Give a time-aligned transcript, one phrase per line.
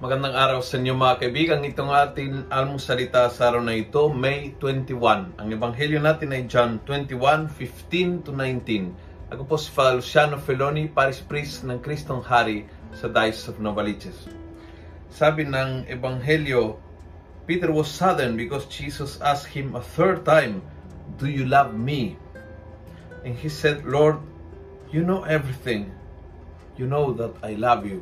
[0.00, 1.60] Magandang araw sa inyo mga kaibigan.
[1.60, 5.36] Itong ating almusalita sa araw na ito, May 21.
[5.36, 8.96] Ang ebanghelyo natin ay John 21, 15 to 19.
[9.28, 12.64] Ako po si Father Luciano Feloni, Paris Priest ng Kristong Hari
[12.96, 14.24] sa Diocese of Novaliches.
[15.12, 16.80] Sabi ng ebanghelyo,
[17.44, 20.64] Peter was saddened because Jesus asked him a third time,
[21.20, 22.16] Do you love me?
[23.20, 24.16] And he said, Lord,
[24.88, 25.92] you know everything.
[26.80, 28.00] You know that I love you.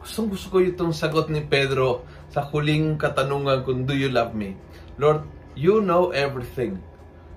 [0.00, 4.56] Gustong gusto ko itong sagot ni Pedro sa huling katanungan kung do you love me?
[4.96, 6.80] Lord, you know everything.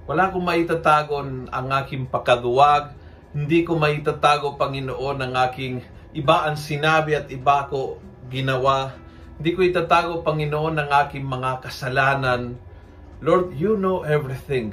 [0.08, 1.20] Wala akong maitatago
[1.52, 2.96] ang aking pagkaduwag.
[3.36, 5.84] Hindi ko maitatago, Panginoon, ang aking
[6.16, 8.00] iba ang sinabi at iba ko
[8.32, 8.96] ginawa.
[9.36, 12.56] Hindi ko itatago, Panginoon, ang aking mga kasalanan.
[13.20, 14.72] Lord, you know everything.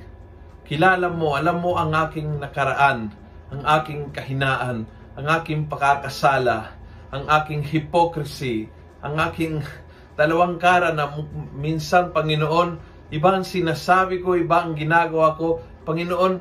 [0.63, 3.11] Kilala mo, alam mo ang aking nakaraan,
[3.51, 4.87] ang aking kahinaan,
[5.19, 6.79] ang aking pakakasala,
[7.11, 8.71] ang aking hypocrisy,
[9.03, 9.67] ang aking
[10.15, 11.11] dalawang kara na
[11.57, 12.79] minsan, Panginoon,
[13.11, 15.59] iba ang sinasabi ko, iba ang ginagawa ko.
[15.83, 16.39] Panginoon,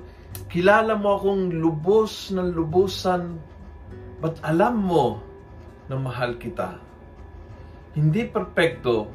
[0.51, 3.41] kilala mo akong lubos ng lubusan,
[4.21, 5.23] but alam mo
[5.89, 6.77] na mahal kita.
[7.97, 9.09] Hindi perpekto,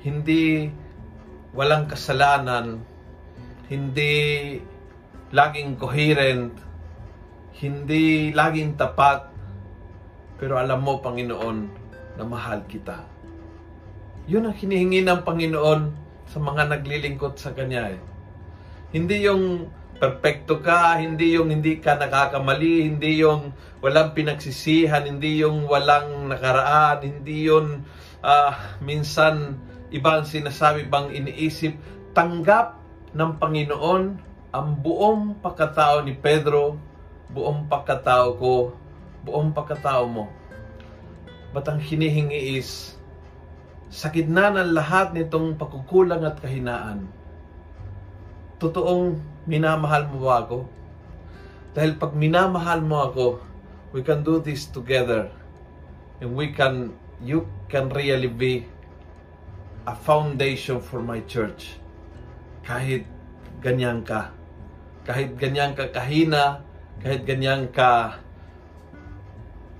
[0.00, 0.72] hindi
[1.52, 2.80] walang kasalanan,
[3.68, 4.56] hindi
[5.34, 6.54] laging coherent,
[7.60, 9.35] hindi laging tapat,
[10.36, 11.56] pero alam mo, Panginoon,
[12.16, 13.04] na mahal kita.
[14.26, 15.80] Yun ang hinihingi ng Panginoon
[16.26, 17.94] sa mga naglilingkod sa Kanya.
[17.94, 18.00] Eh.
[18.92, 25.64] Hindi yung perfecto ka, hindi yung hindi ka nakakamali, hindi yung walang pinagsisihan, hindi yung
[25.64, 27.86] walang nakaraan, hindi yung
[28.20, 28.52] uh,
[28.84, 29.56] minsan
[29.88, 31.76] ibang sinasabi bang iniisip.
[32.12, 32.76] Tanggap
[33.16, 34.02] ng Panginoon
[34.52, 36.76] ang buong pagkatao ni Pedro,
[37.32, 38.54] buong pagkatao ko,
[39.26, 40.30] buong pagkatao mo.
[41.50, 42.94] Ba't ang hinihingi is,
[43.90, 47.10] sa gitna ng lahat nitong pagkukulang at kahinaan,
[48.62, 49.18] totoong
[49.50, 50.58] minamahal mo ako?
[51.74, 53.26] Dahil pag minamahal mo ako,
[53.90, 55.28] we can do this together.
[56.22, 58.64] And we can, you can really be
[59.84, 61.76] a foundation for my church.
[62.64, 63.04] Kahit
[63.60, 64.32] ganyan ka.
[65.04, 66.64] Kahit ganyan ka kahina,
[67.04, 68.18] kahit ganyan ka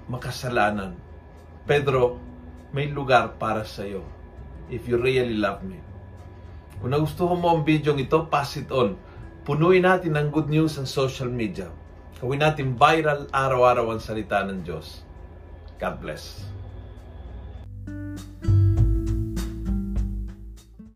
[0.06, 0.94] makasalanan.
[1.67, 2.19] Pedro,
[2.71, 4.06] may lugar para sa iyo
[4.71, 5.78] if you really love me.
[6.83, 8.99] Kung nagustuhan mo ang video ito, pass it on.
[9.47, 11.71] Punuin natin ng good news ang social media.
[12.19, 15.06] Gawin natin viral araw-araw ang salita ng Diyos.
[15.78, 16.56] God bless.